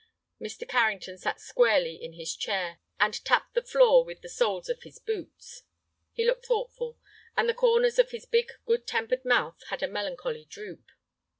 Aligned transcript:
Mr. 0.41 0.67
Carrington 0.67 1.15
sat 1.15 1.39
squarely 1.39 1.93
in 1.95 2.13
his 2.13 2.35
chair, 2.35 2.79
and 2.99 3.23
tapped 3.23 3.53
the 3.53 3.61
floor 3.61 4.03
with 4.03 4.21
the 4.23 4.29
soles 4.29 4.67
of 4.67 4.81
his 4.81 4.97
boots. 4.97 5.61
He 6.13 6.25
looked 6.25 6.47
thoughtful, 6.47 6.97
and 7.37 7.47
the 7.47 7.53
corners 7.53 7.99
of 7.99 8.09
his 8.09 8.25
big, 8.25 8.51
good 8.65 8.87
tempered 8.87 9.23
mouth 9.23 9.61
had 9.67 9.83
a 9.83 9.87
melancholy 9.87 10.45
droop. 10.45 10.87